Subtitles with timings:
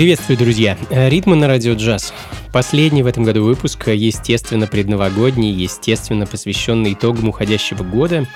[0.00, 0.78] Приветствую, друзья!
[0.88, 2.14] Э, Ритмы на радио джаз.
[2.54, 8.26] Последний в этом году выпуск, естественно, предновогодний, естественно, посвященный итогам уходящего года.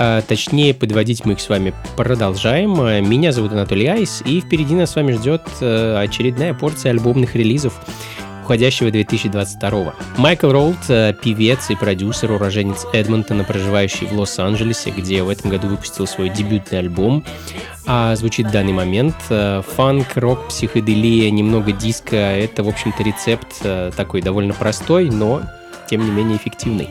[0.00, 2.72] А, точнее, подводить мы их с вами продолжаем.
[3.08, 7.74] Меня зовут Анатолий Айс, и впереди нас с вами ждет э, очередная порция альбомных релизов
[8.46, 9.94] уходящего 2022.
[10.18, 15.66] Майкл Роуд, э, певец и продюсер, уроженец Эдмонтона, проживающий в Лос-Анджелесе, где в этом году
[15.66, 17.24] выпустил свой дебютный альбом.
[17.86, 22.14] А звучит в данный момент э, фанк, рок, психоделия, немного диска.
[22.16, 25.42] Это, в общем-то, рецепт э, такой довольно простой, но
[25.86, 26.88] тем не менее эффективный.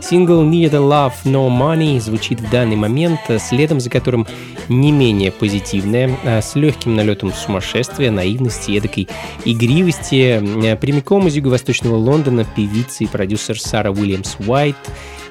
[0.00, 4.26] Сингл Need a Love No Money звучит в данный момент, следом за которым
[4.68, 9.08] не менее позитивная, а с легким налетом сумасшествия, наивности, эдакой
[9.44, 14.76] игривости, э, прямиком из юго-восточного Лондона певица и продюсер Сара Уильямс Уайт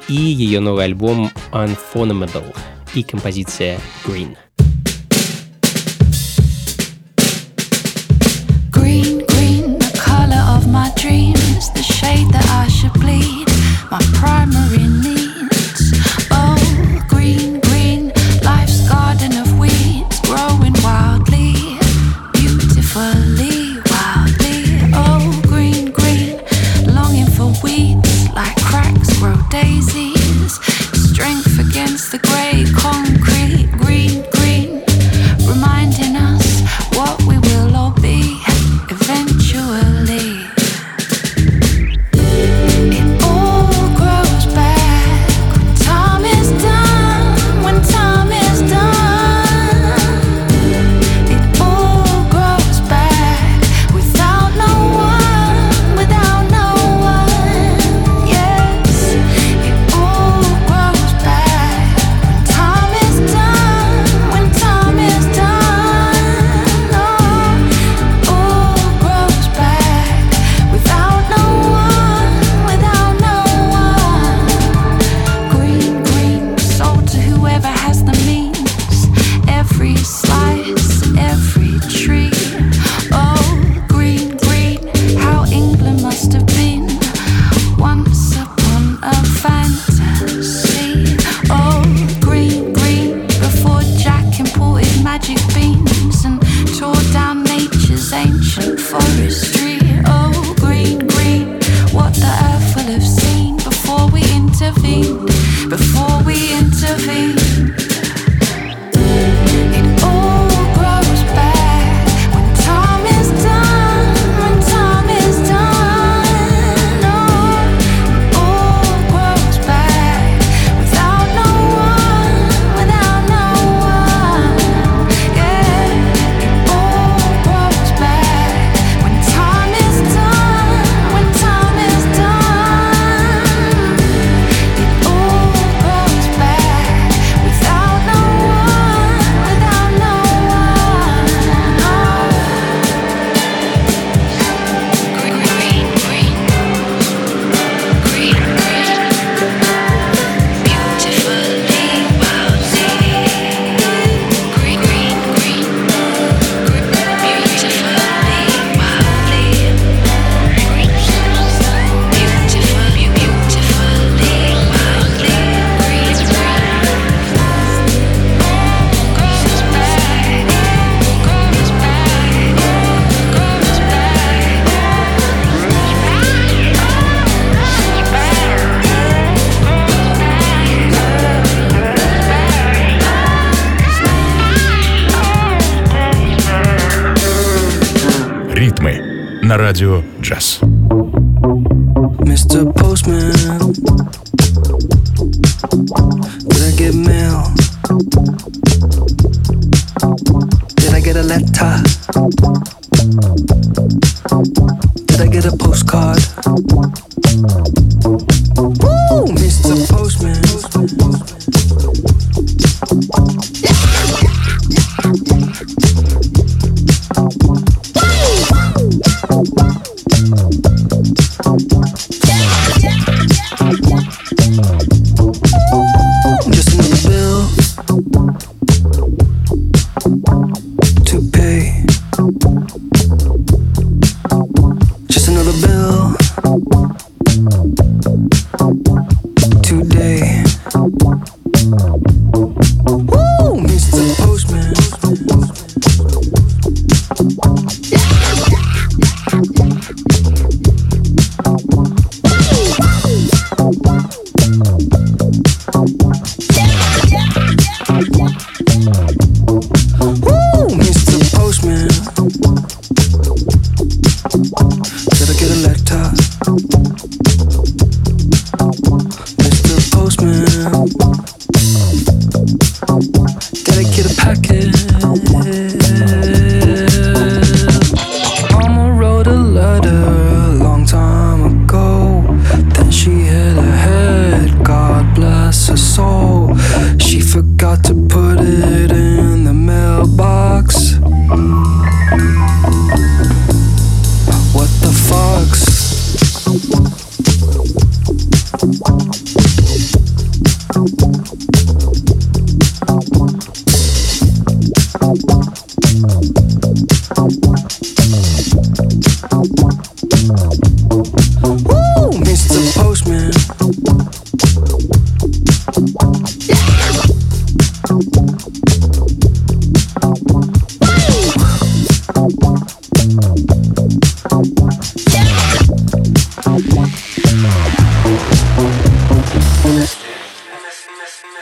[0.08, 2.56] и ее новый альбом Unphonable
[2.94, 3.80] и композиция.
[4.06, 4.36] Green,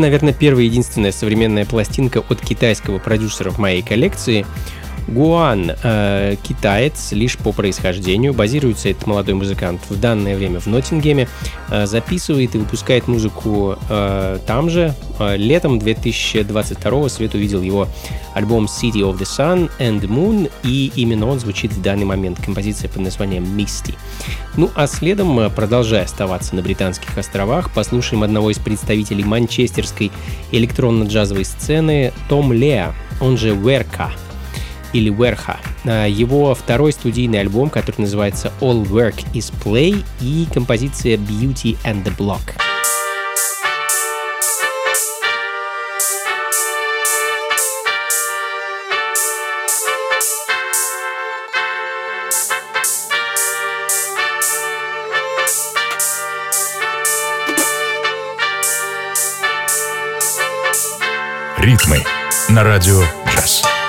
[0.00, 4.46] Наверное, первая единственная современная пластинка от китайского продюсера в моей коллекции—
[5.10, 11.28] Гуан, э, китаец лишь по происхождению, базируется этот молодой музыкант в данное время в Ноттингеме,
[11.70, 14.94] э, записывает и выпускает музыку э, там же.
[15.18, 17.88] Э, летом 2022 свет увидел его
[18.34, 22.38] альбом City of the Sun and Moon, и именно он звучит в данный момент.
[22.42, 23.94] Композиция под названием Misty.
[24.56, 30.12] Ну а следом, э, продолжая оставаться на Британских островах, послушаем одного из представителей манчестерской
[30.52, 34.10] электронно-джазовой сцены Том Леа, он же Верка
[34.92, 35.58] или Верха.
[35.84, 42.04] А, его второй студийный альбом, который называется All Work is Play и композиция Beauty and
[42.04, 42.40] the Block.
[61.58, 62.02] Ритмы
[62.48, 63.79] на радио «Джаз».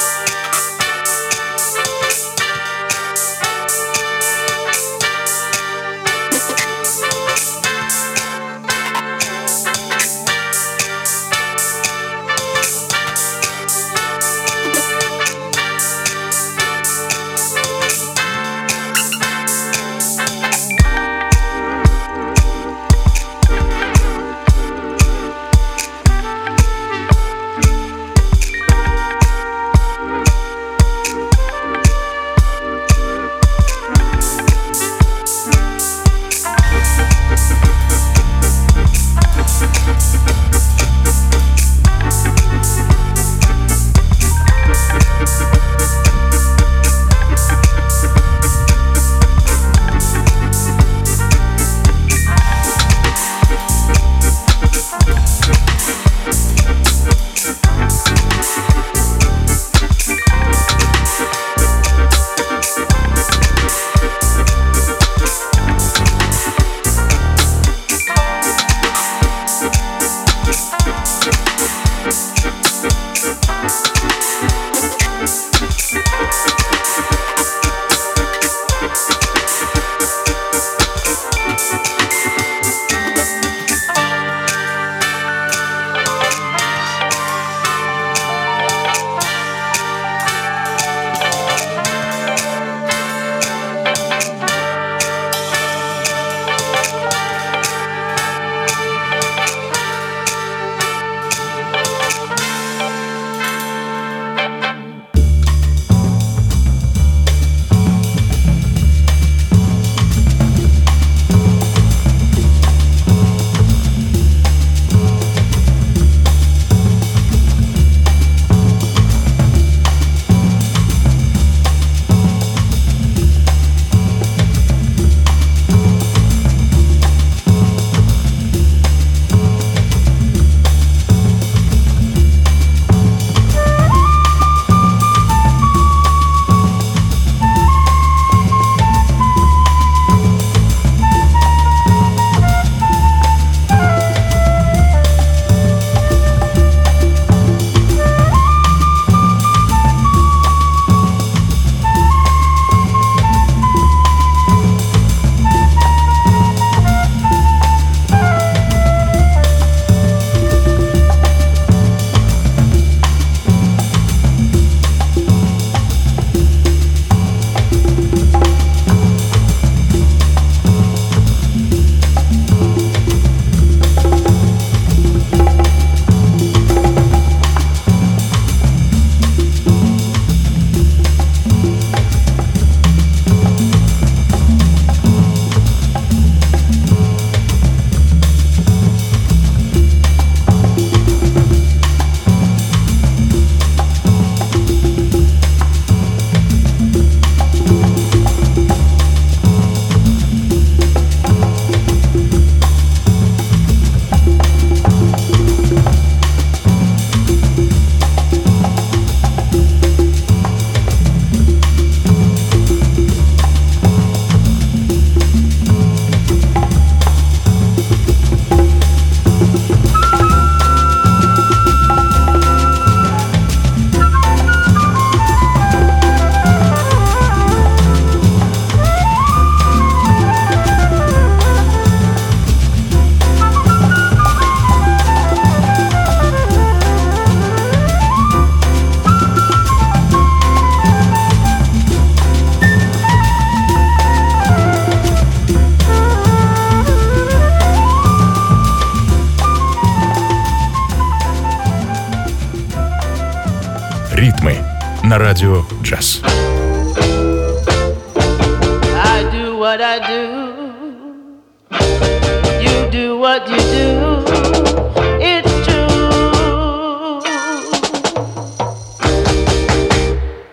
[255.12, 256.22] на радио «Джаз».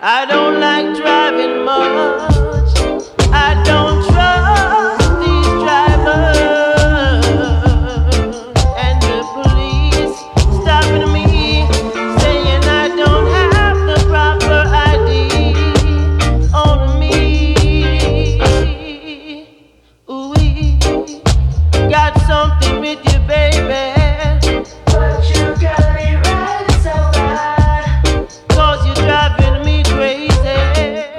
[0.00, 2.37] I don't like driving much.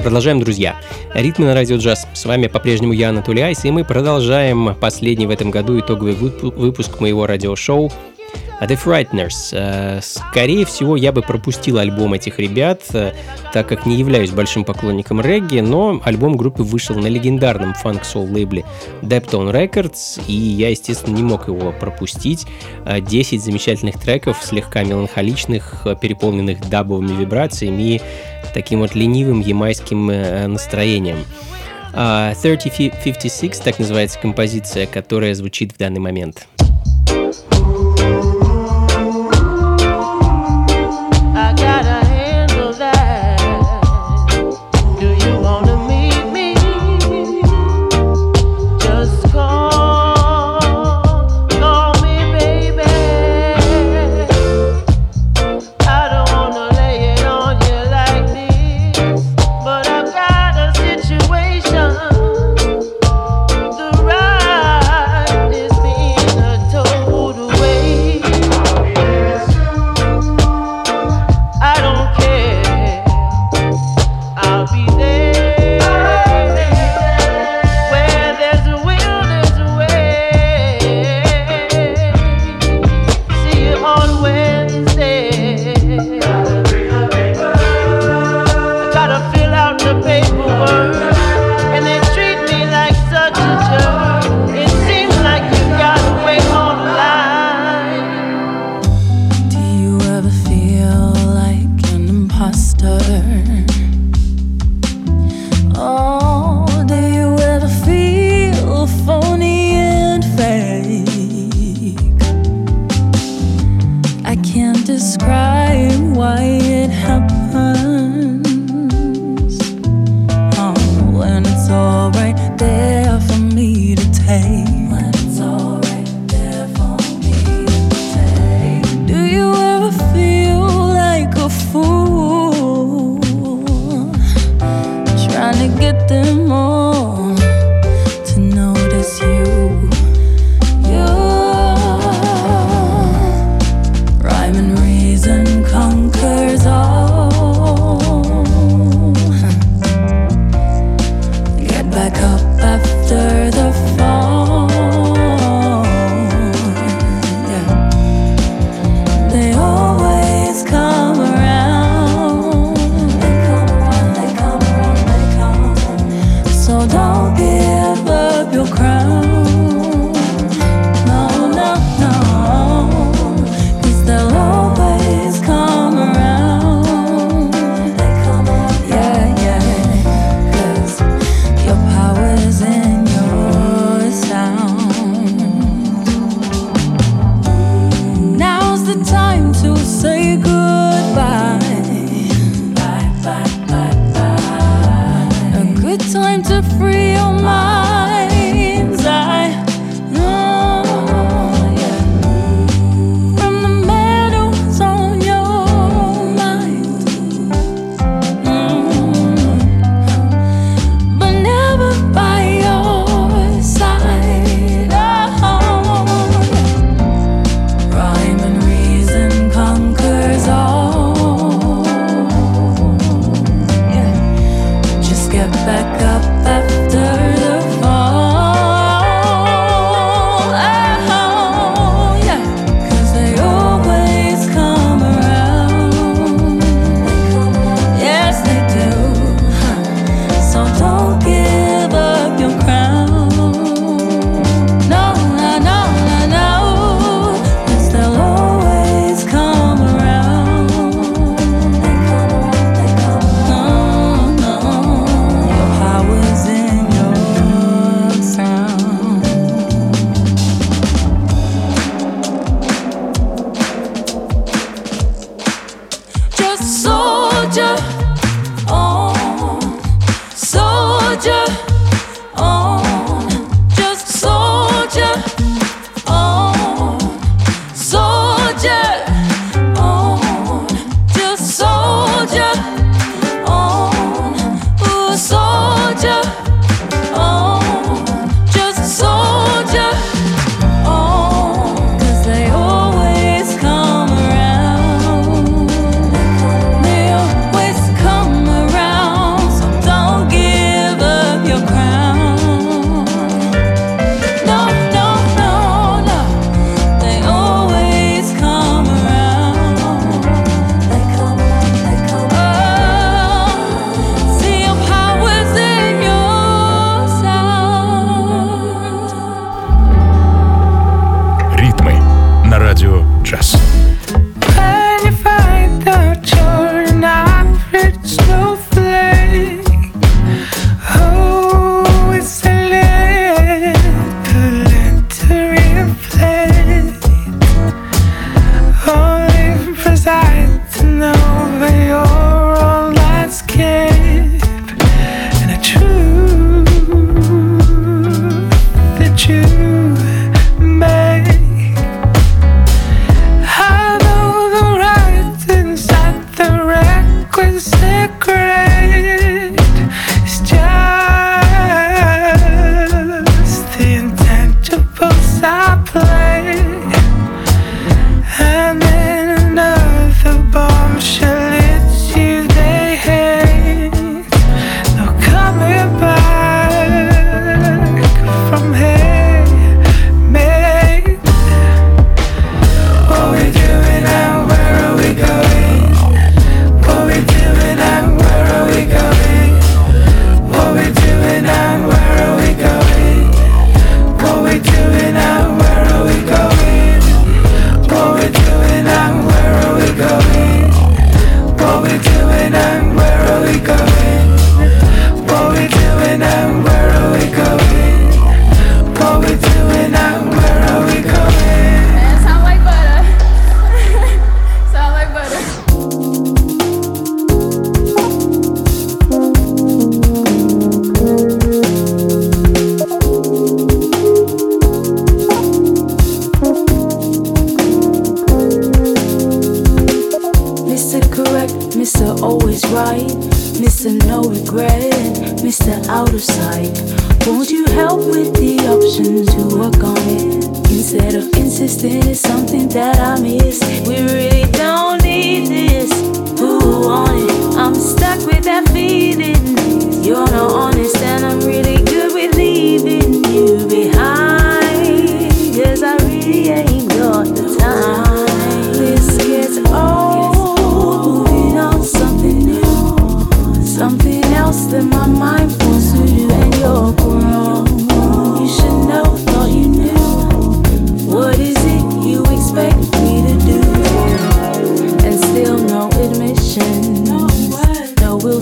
[0.10, 0.75] Продолжаем, друзья.
[1.13, 2.08] Ритмы на радио джаз.
[2.16, 7.00] С вами по-прежнему я, Анатолий Айс, и мы продолжаем последний в этом году итоговый выпуск
[7.00, 7.91] моего радиошоу
[8.60, 9.54] «А The Frighteners.
[9.54, 13.13] Э, скорее всего, я бы пропустил альбом этих ребят, э,
[13.54, 18.65] так как не являюсь большим поклонником регги, но альбом группы вышел на легендарном фанк-сол лейбле
[19.02, 22.48] Deptone Records, и я, естественно, не мог его пропустить.
[22.86, 28.02] Э, 10 замечательных треков, слегка меланхоличных, переполненных дабовыми вибрациями и
[28.53, 31.25] таким вот ленивым ямайским э, настроением.
[31.93, 36.47] А, 3056, так называется композиция, которая звучит в данный момент.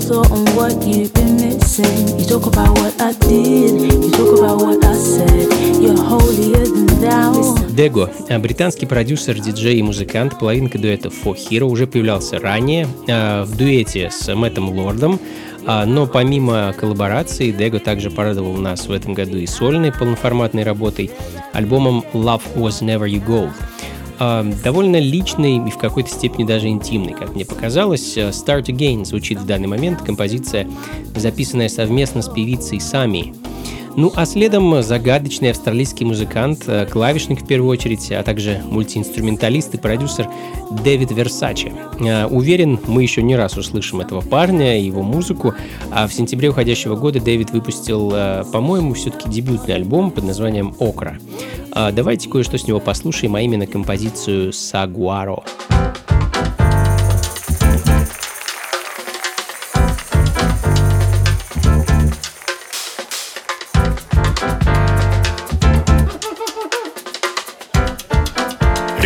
[0.07, 2.17] Thought on what you've been missing.
[2.17, 5.51] You talk about what I did, you talk about what I said.
[5.81, 7.57] You're holier than thou.
[7.75, 13.43] Дего, э, британский продюсер, диджей и музыкант, половинка дуэта For Hero, уже появлялся ранее э,
[13.43, 15.19] в дуэте с Мэттом Лордом,
[15.65, 21.11] а, но помимо коллаборации, Дего также порадовал нас в этом году и сольной полноформатной работой,
[21.51, 23.51] альбомом Love Was Never You Gold.
[24.19, 28.17] А, довольно личный и в какой-то степени даже интимный, как мне показалось.
[28.17, 30.67] Э, Start Again звучит в данный момент, композиция,
[31.15, 33.34] записанная совместно с певицей Сами.
[33.97, 39.79] Ну а следом загадочный австралийский музыкант, э, клавишник в первую очередь, а также мультиинструменталист и
[39.79, 40.29] продюсер
[40.83, 41.73] Дэвид Версачи.
[41.99, 45.55] Э, Уверен, мы еще не раз услышим этого парня и его музыку,
[45.89, 51.17] а в сентябре уходящего года Дэвид выпустил, э, по-моему, все-таки дебютный альбом под названием «Окра».
[51.73, 55.43] Давайте кое-что с него послушаем, а именно композицию «Сагуаро».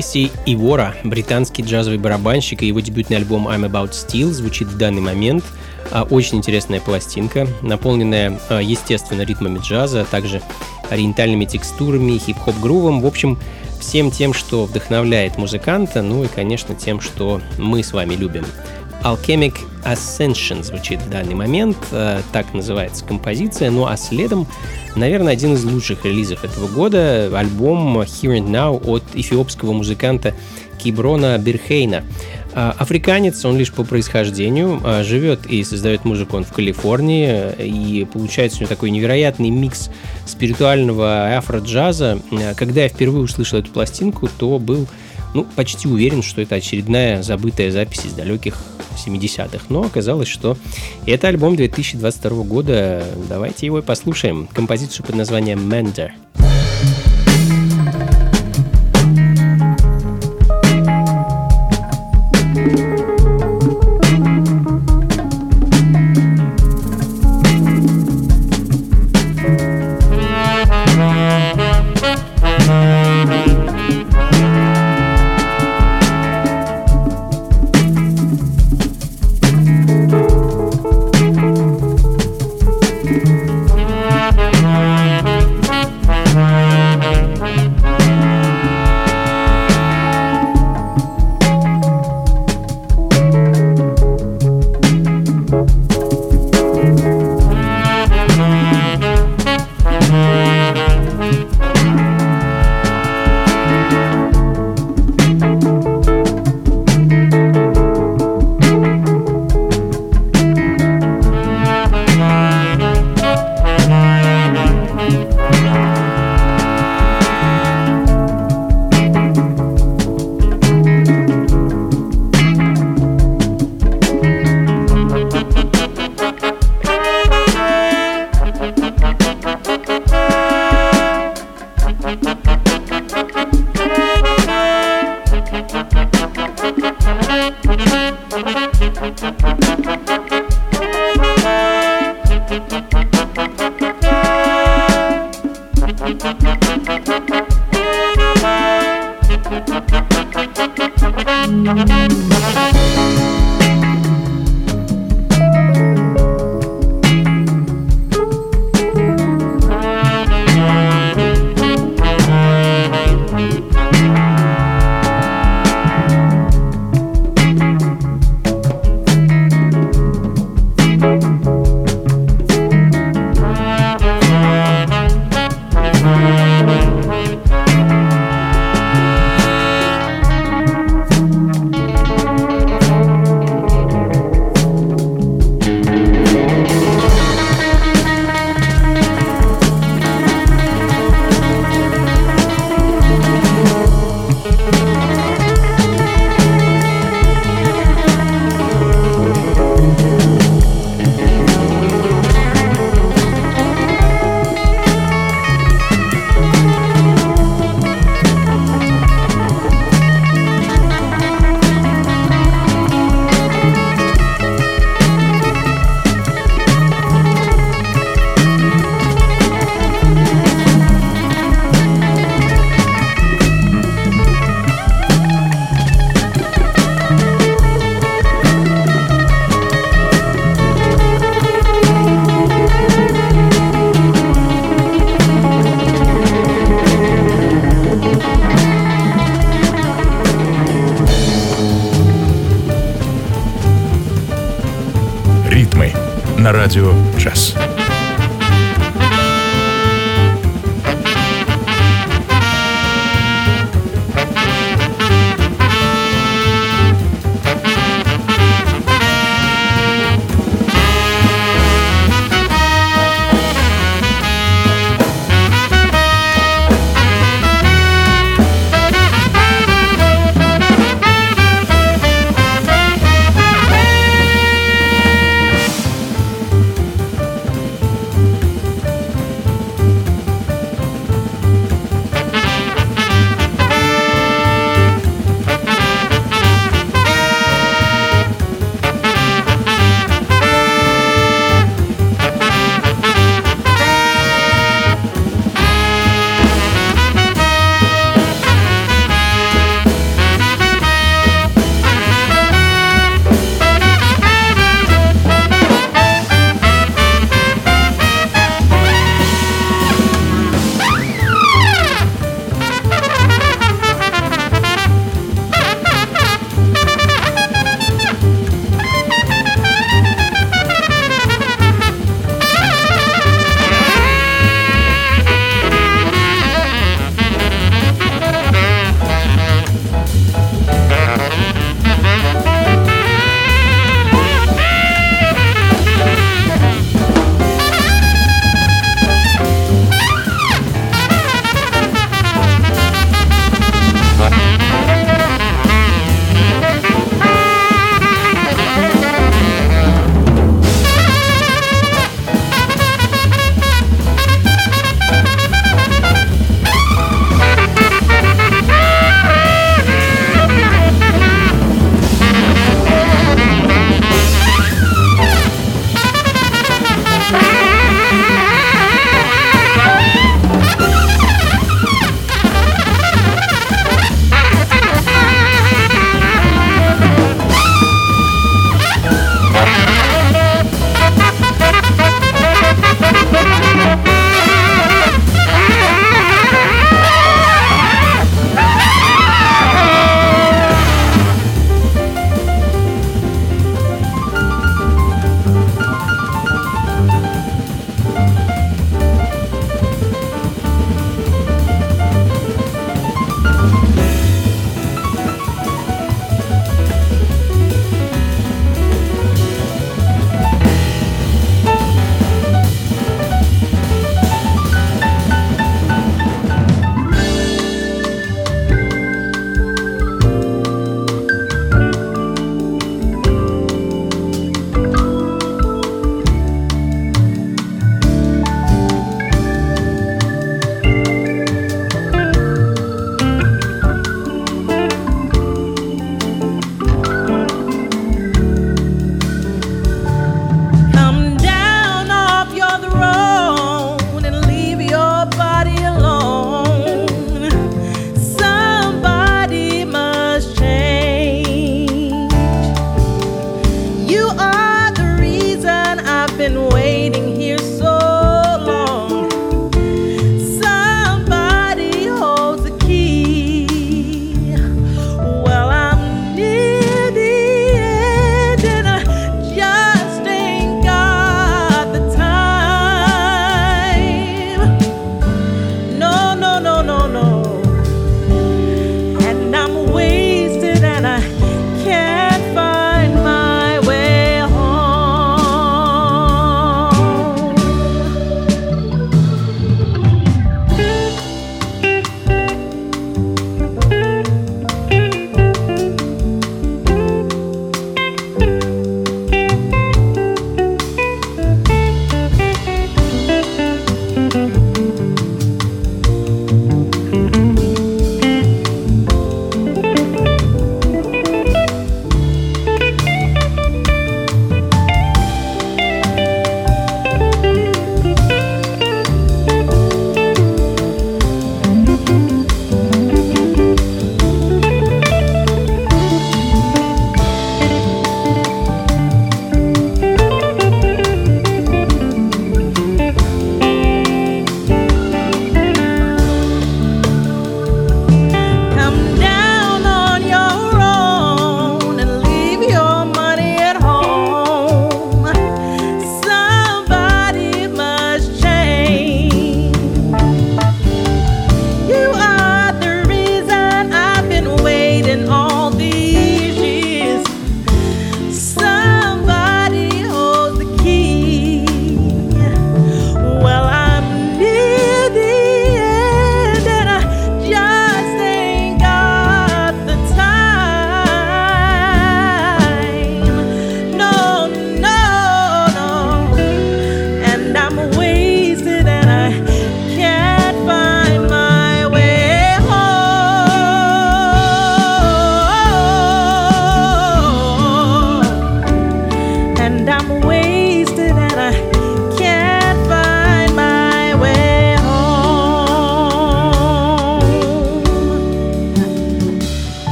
[0.00, 5.02] Квеси Ивора, британский джазовый барабанщик, и его дебютный альбом I'm About Steel звучит в данный
[5.02, 5.44] момент.
[5.90, 10.40] А, Очень интересная пластинка, наполненная, а, естественно, ритмами джаза, а также
[10.88, 13.02] ориентальными текстурами, хип-хоп грувом.
[13.02, 13.38] В общем,
[13.78, 18.46] всем тем, что вдохновляет музыканта, ну и, конечно, тем, что мы с вами любим.
[19.02, 24.46] Alchemic Ascension звучит в данный момент, э, так называется композиция, ну а следом,
[24.94, 30.34] наверное, один из лучших релизов этого года, альбом Here and Now от эфиопского музыканта
[30.82, 32.04] Киброна Бирхейна.
[32.52, 38.04] А, Африканец, он лишь по происхождению, а, живет и создает музыку он в Калифорнии, и
[38.04, 39.90] получается у него такой невероятный микс
[40.26, 42.20] спиритуального афро-джаза.
[42.56, 44.88] Когда я впервые услышал эту пластинку, то был
[45.32, 48.56] ну, почти уверен, что это очередная забытая запись из далеких
[48.96, 49.66] 70-х.
[49.68, 50.56] Но оказалось, что
[51.06, 53.04] это альбом 2022 года.
[53.28, 54.48] Давайте его и послушаем.
[54.52, 56.10] Композицию под названием «Mender».
[56.34, 56.49] Ритмы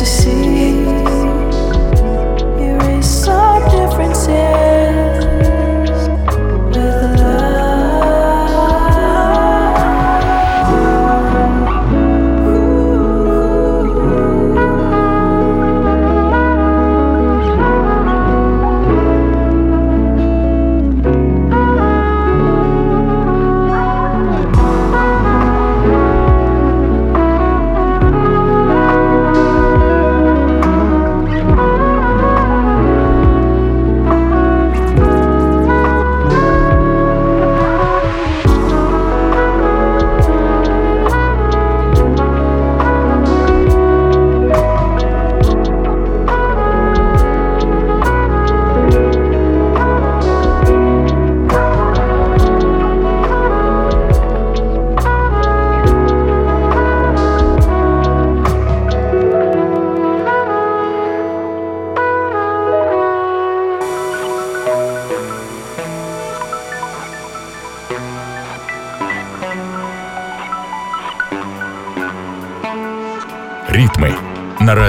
[0.00, 0.39] to see.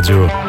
[0.01, 0.40] На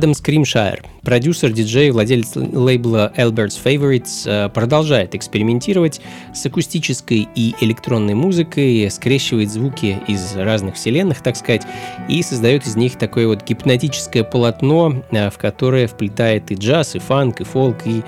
[0.00, 6.00] Адам Скримшайр, продюсер, диджей, владелец лейбла Albert's Favorites, э, продолжает экспериментировать
[6.32, 11.66] с акустической и электронной музыкой, скрещивает звуки из разных вселенных, так сказать,
[12.08, 16.98] и создает из них такое вот гипнотическое полотно, э, в которое вплетает и джаз, и
[16.98, 18.02] фанк, и фолк, и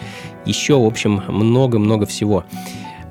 [0.47, 2.47] еще, в общем, много-много всего.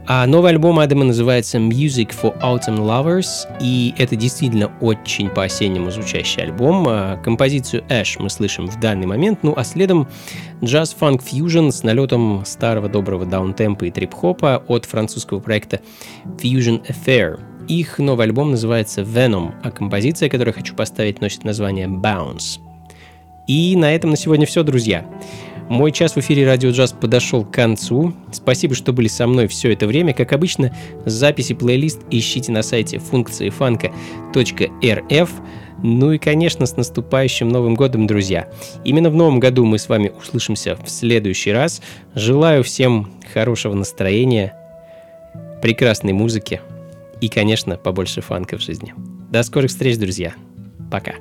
[0.08, 6.42] А новый альбом Адама называется Music for Autumn Lovers, и это действительно очень по-осеннему звучащий
[6.42, 6.86] альбом.
[6.88, 10.08] А, композицию Ash мы слышим в данный момент, ну а следом
[10.64, 15.82] джаз фанк фьюжн с налетом старого доброго даунтемпа и трип-хопа от французского проекта
[16.26, 17.40] Fusion Affair.
[17.68, 22.60] Их новый альбом называется Venom, а композиция, которую хочу поставить, носит название Bounce.
[23.48, 25.06] И на этом на сегодня все, друзья.
[25.72, 28.14] Мой час в эфире Радио Джаз подошел к концу.
[28.34, 30.14] Спасибо, что были со мной все это время.
[30.14, 35.32] Как обычно, записи плейлист ищите на сайте функции фанка.рф.
[35.82, 38.50] Ну и, конечно, с наступающим Новым годом, друзья.
[38.84, 41.82] Именно в Новом году мы с вами услышимся в следующий раз.
[42.16, 44.54] Желаю всем хорошего настроения,
[45.62, 46.60] прекрасной музыки
[47.22, 48.94] и, конечно, побольше фанка в жизни.
[49.32, 50.34] До скорых встреч, друзья.
[50.92, 51.14] Пока.